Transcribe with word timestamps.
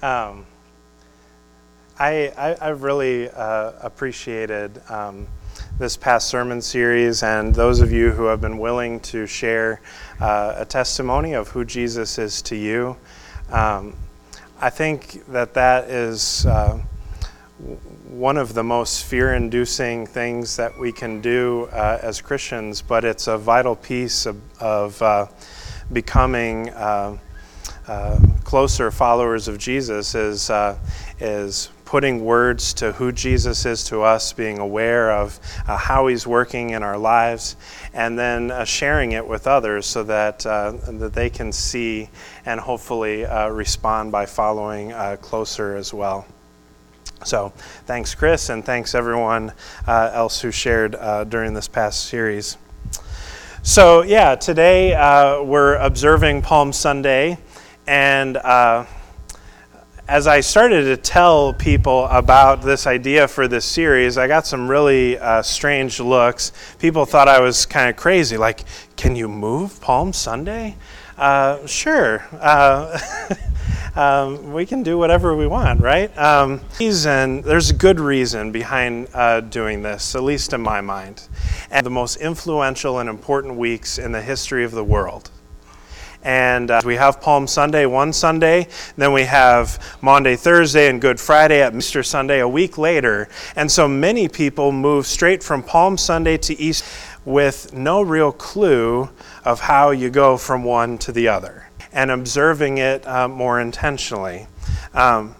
Um, 0.00 0.46
I, 1.98 2.56
have 2.60 2.84
really 2.84 3.28
uh, 3.30 3.72
appreciated 3.80 4.80
um, 4.88 5.26
this 5.80 5.96
past 5.96 6.28
sermon 6.28 6.62
series 6.62 7.24
and 7.24 7.52
those 7.52 7.80
of 7.80 7.90
you 7.90 8.12
who 8.12 8.26
have 8.26 8.40
been 8.40 8.58
willing 8.58 9.00
to 9.00 9.26
share 9.26 9.80
uh, 10.20 10.54
a 10.56 10.64
testimony 10.64 11.32
of 11.32 11.48
who 11.48 11.64
Jesus 11.64 12.16
is 12.16 12.42
to 12.42 12.54
you. 12.54 12.96
Um, 13.50 13.96
I 14.60 14.70
think 14.70 15.26
that 15.32 15.54
that 15.54 15.90
is 15.90 16.46
uh, 16.46 16.78
one 18.08 18.36
of 18.36 18.54
the 18.54 18.62
most 18.62 19.04
fear 19.04 19.34
inducing 19.34 20.06
things 20.06 20.54
that 20.58 20.78
we 20.78 20.92
can 20.92 21.20
do 21.20 21.68
uh, 21.72 21.98
as 22.00 22.20
Christians, 22.20 22.82
but 22.82 23.04
it's 23.04 23.26
a 23.26 23.36
vital 23.36 23.74
piece 23.74 24.26
of, 24.26 24.40
of 24.62 25.02
uh, 25.02 25.26
becoming 25.92 26.70
uh, 27.88 28.18
closer 28.44 28.90
followers 28.90 29.48
of 29.48 29.58
Jesus 29.58 30.14
is, 30.14 30.50
uh, 30.50 30.76
is 31.20 31.70
putting 31.88 32.22
words 32.22 32.74
to 32.74 32.92
who 32.92 33.10
Jesus 33.10 33.64
is 33.64 33.82
to 33.84 34.02
us, 34.02 34.34
being 34.34 34.58
aware 34.58 35.10
of 35.10 35.40
uh, 35.66 35.74
how 35.74 36.06
he's 36.06 36.26
working 36.26 36.70
in 36.70 36.82
our 36.82 36.98
lives, 36.98 37.56
and 37.94 38.18
then 38.18 38.50
uh, 38.50 38.62
sharing 38.62 39.12
it 39.12 39.26
with 39.26 39.46
others 39.46 39.86
so 39.86 40.02
that, 40.02 40.44
uh, 40.44 40.72
that 40.86 41.14
they 41.14 41.30
can 41.30 41.50
see 41.50 42.10
and 42.44 42.60
hopefully 42.60 43.24
uh, 43.24 43.48
respond 43.48 44.12
by 44.12 44.26
following 44.26 44.92
uh, 44.92 45.16
closer 45.22 45.76
as 45.76 45.94
well. 45.94 46.26
So, 47.24 47.54
thanks, 47.86 48.14
Chris, 48.14 48.50
and 48.50 48.62
thanks 48.62 48.94
everyone 48.94 49.52
uh, 49.86 50.10
else 50.12 50.42
who 50.42 50.50
shared 50.50 50.92
during 51.30 51.54
this 51.54 51.68
past 51.68 52.04
series. 52.04 52.58
So, 53.62 54.02
yeah, 54.02 54.34
today 54.34 54.90
we're 55.42 55.76
observing 55.76 56.42
Palm 56.42 56.72
Sunday, 56.72 57.38
and 57.88 58.36
as 60.08 60.26
I 60.26 60.40
started 60.40 60.84
to 60.84 60.96
tell 60.96 61.52
people 61.52 62.06
about 62.06 62.62
this 62.62 62.86
idea 62.86 63.28
for 63.28 63.46
this 63.46 63.66
series, 63.66 64.16
I 64.16 64.26
got 64.26 64.46
some 64.46 64.66
really 64.66 65.18
uh, 65.18 65.42
strange 65.42 66.00
looks. 66.00 66.52
People 66.78 67.04
thought 67.04 67.28
I 67.28 67.40
was 67.40 67.66
kind 67.66 67.90
of 67.90 67.96
crazy, 67.96 68.38
like, 68.38 68.64
can 68.96 69.14
you 69.14 69.28
move 69.28 69.78
Palm 69.82 70.14
Sunday? 70.14 70.76
Uh, 71.18 71.66
sure. 71.66 72.24
Uh, 72.32 72.98
um, 73.96 74.54
we 74.54 74.64
can 74.64 74.82
do 74.82 74.96
whatever 74.96 75.36
we 75.36 75.46
want, 75.46 75.82
right? 75.82 76.16
Um, 76.16 76.62
reason, 76.80 77.42
there's 77.42 77.68
a 77.68 77.74
good 77.74 78.00
reason 78.00 78.50
behind 78.50 79.08
uh, 79.12 79.40
doing 79.40 79.82
this, 79.82 80.14
at 80.14 80.22
least 80.22 80.54
in 80.54 80.62
my 80.62 80.80
mind. 80.80 81.28
And 81.70 81.84
the 81.84 81.90
most 81.90 82.16
influential 82.16 82.98
and 82.98 83.10
important 83.10 83.56
weeks 83.56 83.98
in 83.98 84.12
the 84.12 84.22
history 84.22 84.64
of 84.64 84.70
the 84.70 84.84
world. 84.84 85.30
And 86.22 86.70
uh, 86.70 86.80
we 86.84 86.96
have 86.96 87.20
Palm 87.20 87.46
Sunday 87.46 87.86
one 87.86 88.12
Sunday, 88.12 88.68
then 88.96 89.12
we 89.12 89.22
have 89.22 89.98
Maundy, 90.00 90.36
Thursday, 90.36 90.88
and 90.88 91.00
Good 91.00 91.20
Friday 91.20 91.62
at 91.62 91.74
Easter 91.74 92.02
Sunday 92.02 92.40
a 92.40 92.48
week 92.48 92.76
later. 92.76 93.28
And 93.54 93.70
so 93.70 93.86
many 93.86 94.28
people 94.28 94.72
move 94.72 95.06
straight 95.06 95.42
from 95.42 95.62
Palm 95.62 95.96
Sunday 95.96 96.36
to 96.38 96.60
Easter 96.60 96.86
with 97.24 97.72
no 97.72 98.02
real 98.02 98.32
clue 98.32 99.08
of 99.44 99.60
how 99.60 99.90
you 99.90 100.10
go 100.10 100.36
from 100.36 100.64
one 100.64 100.98
to 100.98 101.12
the 101.12 101.28
other 101.28 101.68
and 101.92 102.10
observing 102.10 102.78
it 102.78 103.06
uh, 103.06 103.28
more 103.28 103.60
intentionally. 103.60 104.46
Um, 104.94 105.34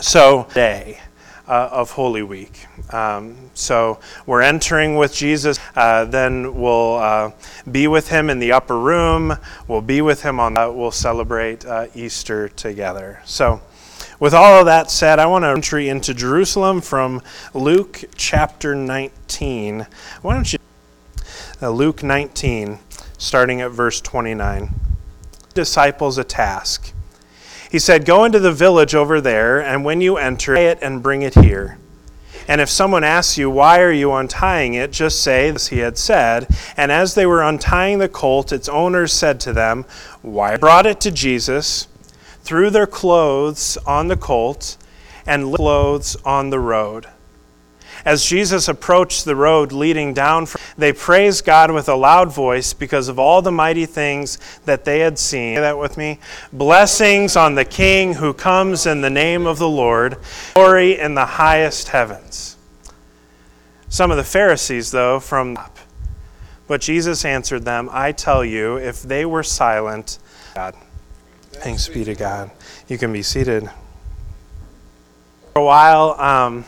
so, 0.00 0.48
day 0.54 0.98
uh, 1.46 1.68
of 1.72 1.90
Holy 1.90 2.22
Week. 2.22 2.66
Um, 2.92 3.50
so 3.54 4.00
we're 4.26 4.42
entering 4.42 4.96
with 4.96 5.14
Jesus. 5.14 5.58
Uh, 5.76 6.04
then 6.04 6.54
we'll 6.54 6.96
uh, 6.96 7.32
be 7.70 7.86
with 7.86 8.08
him 8.08 8.30
in 8.30 8.38
the 8.38 8.52
upper 8.52 8.78
room. 8.78 9.36
We'll 9.68 9.82
be 9.82 10.00
with 10.00 10.22
him 10.22 10.40
on 10.40 10.54
that. 10.54 10.74
We'll 10.74 10.90
celebrate 10.90 11.64
uh, 11.66 11.88
Easter 11.94 12.48
together. 12.48 13.20
So, 13.24 13.60
with 14.20 14.32
all 14.32 14.60
of 14.60 14.66
that 14.66 14.90
said, 14.90 15.18
I 15.18 15.26
want 15.26 15.42
to 15.42 15.48
entry 15.48 15.88
into 15.88 16.14
Jerusalem 16.14 16.80
from 16.80 17.20
Luke 17.52 18.04
chapter 18.16 18.74
19. 18.74 19.86
Why 20.22 20.34
don't 20.34 20.52
you? 20.52 20.58
Uh, 21.60 21.70
Luke 21.70 22.02
19, 22.02 22.78
starting 23.18 23.60
at 23.60 23.70
verse 23.70 24.00
29. 24.00 24.70
Disciples 25.52 26.16
a 26.16 26.24
task. 26.24 26.93
He 27.74 27.80
said, 27.80 28.04
Go 28.04 28.22
into 28.22 28.38
the 28.38 28.52
village 28.52 28.94
over 28.94 29.20
there, 29.20 29.60
and 29.60 29.84
when 29.84 30.00
you 30.00 30.16
enter, 30.16 30.54
tie 30.54 30.60
it 30.60 30.78
and 30.80 31.02
bring 31.02 31.22
it 31.22 31.34
here. 31.34 31.76
And 32.46 32.60
if 32.60 32.70
someone 32.70 33.02
asks 33.02 33.36
you, 33.36 33.50
Why 33.50 33.80
are 33.80 33.90
you 33.90 34.12
untying 34.12 34.74
it? 34.74 34.92
just 34.92 35.20
say, 35.20 35.48
as 35.48 35.66
he 35.66 35.78
had 35.78 35.98
said. 35.98 36.46
And 36.76 36.92
as 36.92 37.16
they 37.16 37.26
were 37.26 37.42
untying 37.42 37.98
the 37.98 38.08
colt, 38.08 38.52
its 38.52 38.68
owners 38.68 39.12
said 39.12 39.40
to 39.40 39.52
them, 39.52 39.86
Why 40.22 40.56
brought 40.56 40.86
it 40.86 41.00
to 41.00 41.10
Jesus, 41.10 41.88
threw 42.44 42.70
their 42.70 42.86
clothes 42.86 43.76
on 43.78 44.06
the 44.06 44.16
colt, 44.16 44.76
and 45.26 45.52
clothes 45.52 46.14
on 46.24 46.50
the 46.50 46.60
road. 46.60 47.08
As 48.04 48.24
Jesus 48.24 48.68
approached 48.68 49.24
the 49.24 49.36
road 49.36 49.72
leading 49.72 50.12
down, 50.12 50.46
from, 50.46 50.60
they 50.76 50.92
praised 50.92 51.44
God 51.44 51.70
with 51.70 51.88
a 51.88 51.94
loud 51.94 52.32
voice 52.32 52.72
because 52.72 53.08
of 53.08 53.18
all 53.18 53.40
the 53.42 53.52
mighty 53.52 53.86
things 53.86 54.38
that 54.66 54.84
they 54.84 55.00
had 55.00 55.18
seen. 55.18 55.56
Say 55.56 55.60
that 55.60 55.78
with 55.78 55.96
me. 55.96 56.18
Blessings 56.52 57.36
on 57.36 57.54
the 57.54 57.64
King 57.64 58.14
who 58.14 58.34
comes 58.34 58.86
in 58.86 59.00
the 59.00 59.10
name 59.10 59.46
of 59.46 59.58
the 59.58 59.68
Lord. 59.68 60.18
Glory 60.54 60.98
in 60.98 61.14
the 61.14 61.24
highest 61.24 61.88
heavens. 61.88 62.56
Some 63.88 64.10
of 64.10 64.16
the 64.16 64.24
Pharisees, 64.24 64.90
though, 64.90 65.20
from 65.20 65.56
but 66.66 66.80
Jesus 66.80 67.24
answered 67.24 67.64
them, 67.64 67.90
I 67.92 68.12
tell 68.12 68.44
you, 68.44 68.76
if 68.76 69.02
they 69.02 69.26
were 69.26 69.42
silent, 69.42 70.18
God. 70.54 70.74
Thanks 71.52 71.88
be 71.88 72.04
to 72.04 72.14
God. 72.14 72.50
You 72.88 72.98
can 72.98 73.12
be 73.12 73.22
seated. 73.22 73.70
For 75.52 75.60
a 75.60 75.64
while, 75.64 76.20
um, 76.20 76.64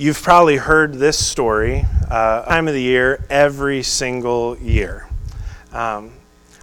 You've 0.00 0.22
probably 0.22 0.58
heard 0.58 0.94
this 0.94 1.18
story 1.18 1.84
uh, 2.08 2.44
time 2.44 2.68
of 2.68 2.74
the 2.74 2.80
year 2.80 3.20
every 3.28 3.82
single 3.82 4.56
year. 4.58 5.08
Um, 5.72 6.12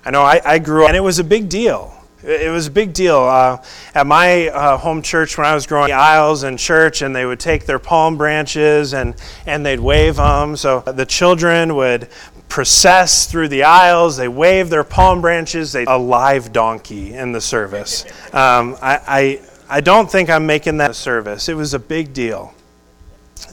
I 0.06 0.12
know 0.12 0.22
I, 0.22 0.40
I, 0.46 0.60
grew 0.60 0.84
up, 0.84 0.88
and 0.88 0.96
it 0.96 1.02
was 1.02 1.20
a 1.20 1.24
big 1.26 1.50
deal. 1.50 1.94
It, 2.24 2.50
was 2.50 2.68
a 2.68 2.72
big 2.72 2.94
deal. 2.94 3.18
Uh, 3.18 3.62
at 3.94 4.08
my 4.08 4.48
uh, 4.48 4.78
home 4.78 5.02
church 5.02 5.38
when 5.38 5.46
I 5.46 5.54
was 5.54 5.68
growing 5.68 5.92
aisles 5.92 6.46
in 6.46 6.56
church, 6.56 7.02
and 7.02 7.14
they 7.14 7.26
would 7.26 7.42
take 7.42 7.66
their 7.66 7.78
palm 7.78 8.16
branches 8.16 8.94
and, 8.94 9.16
and 9.46 9.66
they'd 9.66 9.82
wave 9.82 10.16
them. 10.16 10.56
So 10.56 10.80
the 10.80 11.06
children 11.06 11.76
would 11.76 12.08
process 12.48 13.30
through 13.30 13.50
the 13.50 13.64
aisles, 13.64 14.16
they 14.16 14.30
wave 14.30 14.70
their 14.70 14.86
palm 14.86 15.20
branches, 15.20 15.74
they 15.74 15.84
a 15.84 15.98
live 15.98 16.54
donkey 16.54 17.14
in 17.14 17.34
the 17.34 17.42
service. 17.42 18.06
Um, 18.34 18.78
I, 18.82 19.02
I, 19.06 19.42
I 19.70 19.82
don't 19.82 20.10
think 20.10 20.30
I'm 20.30 20.46
making 20.46 20.78
that 20.78 20.96
service. 20.96 21.50
It 21.50 21.56
was 21.56 21.74
a 21.74 21.80
big 21.80 22.14
deal. 22.14 22.56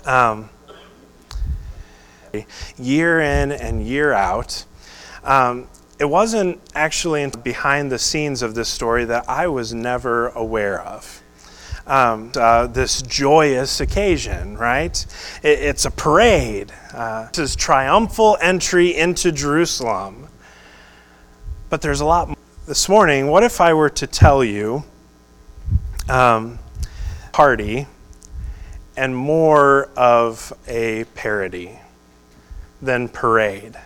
Um, 0.04 0.50
year 2.78 3.20
in 3.20 3.52
and 3.52 3.86
year 3.86 4.12
out. 4.12 4.64
Um, 5.24 5.68
it 5.98 6.06
wasn't 6.06 6.60
actually 6.74 7.30
behind 7.44 7.92
the 7.92 7.98
scenes 7.98 8.42
of 8.42 8.54
this 8.54 8.68
story 8.68 9.04
that 9.04 9.28
I 9.28 9.46
was 9.46 9.72
never 9.72 10.28
aware 10.28 10.80
of. 10.80 11.22
Um, 11.86 12.32
uh, 12.36 12.68
this 12.68 13.02
joyous 13.02 13.80
occasion, 13.80 14.56
right? 14.56 15.04
It, 15.42 15.58
it's 15.58 15.84
a 15.84 15.90
parade. 15.90 16.72
Uh, 16.94 17.28
this 17.28 17.50
is 17.50 17.56
triumphal 17.56 18.38
entry 18.40 18.96
into 18.96 19.32
Jerusalem. 19.32 20.28
But 21.70 21.82
there's 21.82 22.00
a 22.00 22.04
lot 22.04 22.28
more. 22.28 22.36
This 22.66 22.88
morning, 22.88 23.26
what 23.26 23.42
if 23.42 23.60
I 23.60 23.74
were 23.74 23.90
to 23.90 24.06
tell 24.06 24.44
you, 24.44 24.84
um, 26.08 26.60
party 27.32 27.86
and 28.96 29.16
more 29.16 29.88
of 29.96 30.52
a 30.66 31.04
parody 31.14 31.78
than 32.80 33.08
parade. 33.08 33.76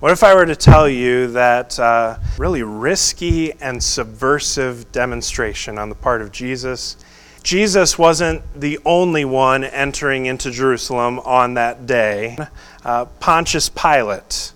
What 0.00 0.12
if 0.12 0.22
I 0.22 0.34
were 0.34 0.44
to 0.44 0.56
tell 0.56 0.88
you 0.88 1.28
that 1.28 1.80
uh, 1.80 2.18
really 2.36 2.62
risky 2.62 3.52
and 3.54 3.82
subversive 3.82 4.92
demonstration 4.92 5.78
on 5.78 5.88
the 5.88 5.94
part 5.94 6.20
of 6.20 6.32
Jesus? 6.32 6.96
Jesus 7.42 7.98
wasn't 7.98 8.42
the 8.60 8.78
only 8.84 9.24
one 9.24 9.64
entering 9.64 10.26
into 10.26 10.50
Jerusalem 10.50 11.18
on 11.20 11.54
that 11.54 11.86
day. 11.86 12.36
Uh, 12.84 13.06
Pontius 13.20 13.68
Pilate 13.68 14.52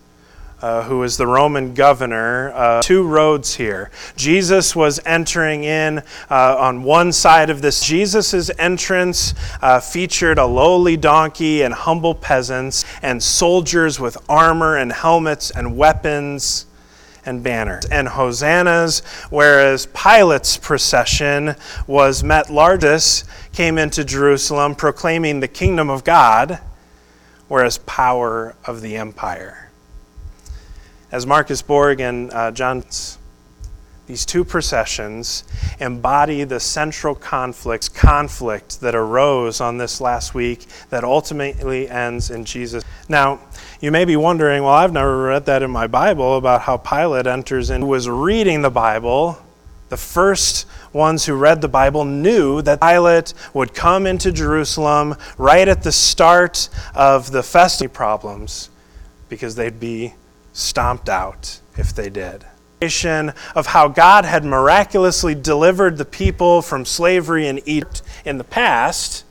uh, 0.63 0.83
who 0.83 0.99
was 0.99 1.17
the 1.17 1.27
Roman 1.27 1.75
governor, 1.75 2.53
uh, 2.55 2.83
two 2.83 3.03
roads 3.03 3.55
here. 3.55 3.91
Jesus 4.17 4.77
was 4.77 5.01
entering 5.07 5.65
in 5.65 5.99
uh, 6.31 6.57
on 6.59 6.83
one 6.83 7.13
side 7.13 7.51
of 7.51 7.63
this. 7.63 7.83
Jesus' 7.83 8.51
entrance 8.59 9.35
uh, 9.63 9.81
featured 9.81 10.39
a 10.39 10.47
lowly 10.47 10.97
donkey 10.97 11.63
and 11.63 11.73
humble 11.73 12.15
peasants 12.15 12.85
and 13.03 13.23
soldiers 13.23 13.99
with 13.99 14.17
armor 14.29 14.77
and 14.77 14.93
helmets 14.93 15.51
and 15.51 15.77
weapons 15.77 16.67
and 17.25 17.43
banners 17.43 17.85
and 17.87 18.09
hosannas, 18.09 19.01
whereas 19.31 19.87
Pilate's 19.87 20.57
procession 20.57 21.55
was 21.87 22.23
met 22.23 22.51
largest, 22.51 23.25
came 23.53 23.79
into 23.79 24.05
Jerusalem 24.05 24.75
proclaiming 24.75 25.41
the 25.41 25.49
kingdom 25.49 25.91
of 25.91 26.03
God, 26.03 26.61
whereas 27.49 27.79
power 27.79 28.55
of 28.65 28.81
the 28.81 28.97
empire 28.97 29.70
as 31.13 31.27
Marcus 31.27 31.63
Borg 31.63 32.01
and 32.01 32.33
uh, 32.33 32.51
John, 32.53 32.85
these 34.07 34.27
two 34.27 34.45
processions 34.45 35.45
embody 35.79 36.45
the 36.45 36.61
central 36.61 37.15
conflicts 37.15 37.89
conflict 37.89 38.81
that 38.81 38.95
arose 38.95 39.61
on 39.61 39.79
this 39.79 40.01
last 40.01 40.35
week 40.35 40.67
that 40.91 41.05
ultimately 41.05 41.89
ends 41.89 42.31
in 42.31 42.45
Jesus. 42.45 42.85
Now, 43.09 43.41
you 43.81 43.91
may 43.91 44.05
be 44.05 44.17
wondering, 44.17 44.63
well, 44.63 44.73
I've 44.73 44.93
never 44.93 45.23
read 45.23 45.47
that 45.47 45.63
in 45.63 45.71
my 45.71 45.87
Bible 45.87 46.37
about 46.37 46.63
how 46.63 46.77
Pilate 46.77 47.27
enters 47.27 47.71
and 47.71 47.89
was 47.89 48.09
reading 48.09 48.63
the 48.63 48.71
Bible. 48.71 49.39
The 49.89 49.97
first 49.97 50.67
ones 50.93 51.27
who 51.27 51.35
read 51.35 51.61
the 51.61 51.69
Bible 51.69 52.05
knew 52.05 52.63
that 52.63 52.81
Pilate 52.81 53.33
would 53.55 53.75
come 53.75 54.07
into 54.07 54.33
Jerusalem 54.33 55.17
right 55.39 55.67
at 55.67 55.83
the 55.83 55.93
start 55.93 56.69
of 56.95 57.31
the 57.31 57.43
festive 57.43 57.93
problems 57.93 58.71
because 59.29 59.55
they'd 59.55 59.79
be 59.81 60.15
stomped 60.53 61.09
out 61.09 61.61
if 61.77 61.95
they 61.95 62.11
did. 62.11 62.45
Of 63.55 63.67
how 63.67 63.89
God 63.89 64.25
had 64.25 64.45
miraculously 64.45 65.35
delivered 65.35 65.99
the 65.99 66.05
people 66.05 66.63
from 66.63 66.85
slavery 66.85 67.47
in 67.47 67.61
Egypt 67.67 68.03
in 68.25 68.39
the 68.39 68.45
past, 68.45 69.25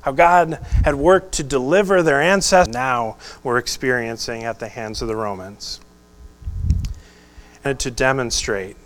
how 0.00 0.12
God 0.12 0.58
had 0.84 0.94
worked 0.94 1.32
to 1.32 1.42
deliver 1.42 2.02
their 2.02 2.20
ancestors, 2.20 2.72
now 2.72 3.16
we're 3.42 3.58
experiencing 3.58 4.44
at 4.44 4.58
the 4.58 4.68
hands 4.68 5.02
of 5.02 5.08
the 5.08 5.16
Romans. 5.16 5.80
And 7.62 7.78
to 7.80 7.90
demonstrate 7.90 8.76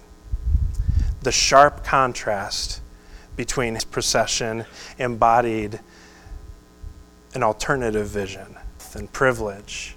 the 1.23 1.33
sharp 1.33 1.85
contrast 1.85 2.81
between 3.37 3.75
his 3.75 3.85
procession 3.85 4.65
embodied 4.99 5.81
an 7.35 7.43
alternative 7.43 8.09
vision 8.09 8.57
and 8.95 9.13
privilege 9.13 9.95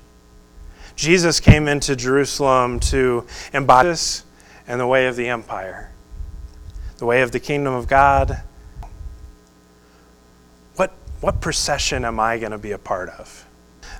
Jesus 0.95 1.39
came 1.39 1.67
into 1.67 1.95
Jerusalem 1.95 2.79
to 2.81 3.25
embody 3.53 3.89
this 3.89 4.23
and 4.67 4.79
the 4.79 4.87
way 4.87 5.07
of 5.07 5.15
the 5.15 5.27
empire, 5.27 5.91
the 6.97 7.05
way 7.05 7.21
of 7.21 7.31
the 7.31 7.39
kingdom 7.39 7.73
of 7.73 7.87
God. 7.87 8.41
What, 10.75 10.93
what 11.19 11.41
procession 11.41 12.05
am 12.05 12.19
I 12.19 12.37
going 12.37 12.51
to 12.51 12.57
be 12.57 12.71
a 12.71 12.77
part 12.77 13.09
of? 13.09 13.47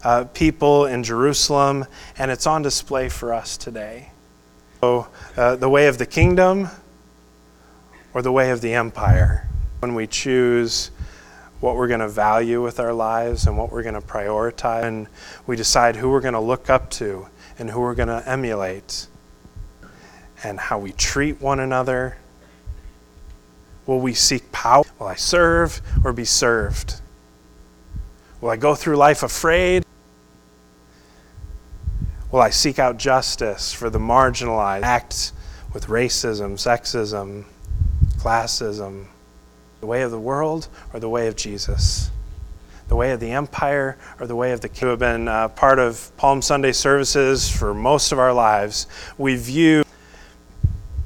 Uh, 0.04 0.26
people 0.34 0.86
in 0.86 1.04
Jerusalem, 1.04 1.86
and 2.18 2.32
it's 2.32 2.48
on 2.48 2.62
display 2.62 3.10
for 3.10 3.34
us 3.34 3.58
today. 3.58 4.12
So, 4.82 5.08
uh, 5.38 5.58
the 5.58 5.70
way 5.70 5.88
of 5.88 5.98
the 5.98 6.08
kingdom 6.08 6.70
or 8.14 8.22
the 8.22 8.32
way 8.32 8.52
of 8.52 8.62
the 8.62 8.74
empire. 8.74 9.48
When 9.80 9.96
we 9.96 10.08
choose 10.08 10.92
what 11.62 11.76
we're 11.76 11.88
going 11.88 12.00
to 12.00 12.10
value 12.10 12.62
with 12.62 12.80
our 12.80 12.92
lives 12.92 13.46
and 13.48 13.58
what 13.58 13.72
we're 13.72 13.84
going 13.84 13.96
to 13.96 14.02
prioritize. 14.02 14.84
And 14.84 15.08
we 15.48 15.56
decide 15.56 15.96
who 15.96 16.10
we're 16.10 16.20
going 16.20 16.34
to 16.34 16.40
look 16.40 16.70
up 16.70 16.90
to 16.92 17.28
and 17.58 17.70
who 17.70 17.80
we're 17.80 17.96
going 17.96 18.10
to 18.10 18.28
emulate 18.28 19.08
and 20.44 20.60
how 20.60 20.80
we 20.80 20.92
treat 20.92 21.40
one 21.40 21.60
another. 21.60 22.18
Will 23.86 24.00
we 24.00 24.14
seek 24.14 24.52
power? 24.52 24.84
Will 25.00 25.08
I 25.08 25.16
serve 25.16 25.82
or 26.04 26.14
be 26.14 26.26
served? 26.26 27.00
Will 28.42 28.50
I 28.50 28.58
go 28.58 28.74
through 28.74 28.98
life 28.98 29.22
afraid? 29.22 29.86
Will 32.32 32.42
I 32.42 32.50
seek 32.50 32.80
out 32.80 32.98
justice 32.98 33.72
for 33.72 33.90
the 33.92 34.00
marginalized? 34.00 34.84
Act 34.84 35.32
with 35.74 35.88
racism, 35.88 36.54
sexism, 36.54 37.46
classism, 38.18 39.06
the 39.82 39.88
way 39.88 40.04
of 40.04 40.12
the 40.12 40.20
world 40.20 40.68
or 40.94 41.00
the 41.00 41.10
way 41.10 41.28
of 41.28 41.36
Jesus? 41.36 42.10
The 42.88 42.96
way 42.96 43.12
of 43.12 43.20
the 43.20 43.32
empire 43.32 43.98
or 44.20 44.28
the 44.28 44.36
way 44.36 44.52
of 44.52 44.62
the 44.62 44.70
king? 44.70 44.82
Who 44.82 44.88
have 44.88 45.00
been 45.00 45.28
uh, 45.28 45.50
part 45.50 45.80
of 45.80 46.16
Palm 46.18 46.42
Sunday 46.42 46.72
services 46.72 47.50
for 47.50 47.74
most 47.74 48.12
of 48.12 48.20
our 48.20 48.34
lives, 48.34 48.88
we 49.18 49.36
view, 49.36 49.84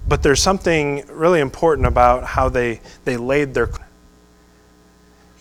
but 0.07 0.21
there's 0.21 0.41
something 0.41 1.05
really 1.07 1.39
important 1.39 1.87
about 1.87 2.23
how 2.23 2.49
they, 2.49 2.81
they 3.05 3.17
laid 3.17 3.53
their 3.53 3.69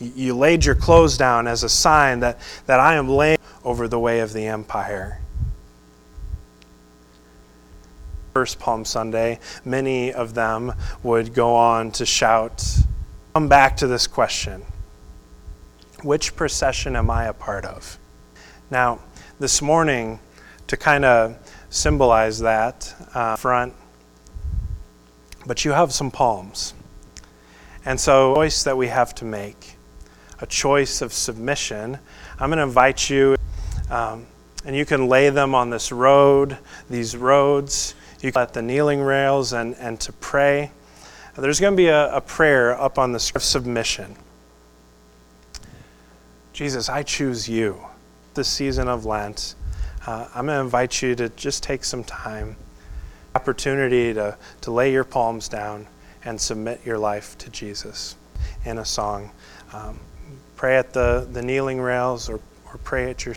you 0.00 0.34
laid 0.34 0.64
your 0.64 0.74
clothes 0.74 1.16
down 1.16 1.46
as 1.46 1.62
a 1.62 1.68
sign 1.68 2.20
that, 2.20 2.38
that 2.66 2.80
I 2.80 2.96
am 2.96 3.08
laying 3.08 3.38
over 3.64 3.88
the 3.88 3.98
way 3.98 4.20
of 4.20 4.32
the 4.32 4.46
empire. 4.46 5.20
First 8.34 8.58
Palm 8.58 8.84
Sunday, 8.84 9.38
many 9.64 10.12
of 10.12 10.34
them 10.34 10.72
would 11.04 11.32
go 11.32 11.54
on 11.54 11.92
to 11.92 12.04
shout, 12.04 12.78
come 13.34 13.48
back 13.48 13.76
to 13.76 13.88
this 13.88 14.06
question 14.06 14.62
Which 16.04 16.36
procession 16.36 16.94
am 16.94 17.10
I 17.10 17.24
a 17.24 17.32
part 17.32 17.64
of? 17.64 17.98
Now, 18.70 19.00
this 19.40 19.60
morning, 19.60 20.20
to 20.68 20.76
kind 20.76 21.04
of 21.04 21.36
symbolize 21.68 22.38
that 22.38 22.94
uh, 23.12 23.34
front, 23.34 23.74
but 25.46 25.64
you 25.64 25.72
have 25.72 25.92
some 25.92 26.12
palms. 26.12 26.74
And 27.84 27.98
so, 27.98 28.34
a 28.34 28.36
choice 28.36 28.62
that 28.62 28.76
we 28.76 28.86
have 28.86 29.16
to 29.16 29.24
make, 29.24 29.74
a 30.40 30.46
choice 30.46 31.02
of 31.02 31.12
submission. 31.12 31.98
I'm 32.38 32.50
going 32.50 32.58
to 32.58 32.62
invite 32.62 33.10
you, 33.10 33.34
um, 33.90 34.26
and 34.64 34.76
you 34.76 34.86
can 34.86 35.08
lay 35.08 35.30
them 35.30 35.56
on 35.56 35.70
this 35.70 35.90
road, 35.90 36.56
these 36.88 37.16
roads. 37.16 37.96
You 38.20 38.30
can 38.30 38.42
let 38.42 38.54
the 38.54 38.62
kneeling 38.62 39.00
rails 39.00 39.52
and, 39.52 39.74
and 39.80 39.98
to 40.02 40.12
pray. 40.12 40.70
There's 41.36 41.58
going 41.58 41.72
to 41.72 41.76
be 41.76 41.88
a, 41.88 42.14
a 42.14 42.20
prayer 42.20 42.80
up 42.80 42.98
on 42.98 43.12
the 43.12 43.18
screen 43.18 43.36
of 43.38 43.42
submission. 43.42 44.16
Jesus, 46.52 46.88
I 46.88 47.02
choose 47.02 47.48
you. 47.48 47.84
This 48.34 48.48
season 48.48 48.86
of 48.86 49.04
Lent, 49.04 49.56
uh, 50.06 50.28
I'm 50.34 50.46
going 50.46 50.56
to 50.56 50.64
invite 50.64 51.02
you 51.02 51.16
to 51.16 51.28
just 51.30 51.64
take 51.64 51.84
some 51.84 52.04
time, 52.04 52.56
opportunity 53.34 54.14
to, 54.14 54.36
to 54.60 54.70
lay 54.70 54.92
your 54.92 55.02
palms 55.02 55.48
down 55.48 55.88
and 56.24 56.40
submit 56.40 56.80
your 56.84 56.98
life 56.98 57.36
to 57.38 57.50
Jesus 57.50 58.14
in 58.64 58.78
a 58.78 58.84
song. 58.84 59.30
Um, 59.72 59.98
pray 60.56 60.76
at 60.76 60.92
the, 60.92 61.28
the 61.32 61.42
kneeling 61.42 61.80
rails 61.80 62.28
or, 62.28 62.36
or 62.66 62.78
pray 62.84 63.10
at 63.10 63.26
your 63.26 63.34